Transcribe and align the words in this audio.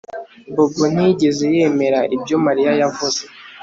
Bobo 0.53 0.83
ntiyigeze 0.93 1.43
yemera 1.55 1.99
ibyo 2.15 2.35
Mariya 2.45 2.71
yavuze 2.81 3.21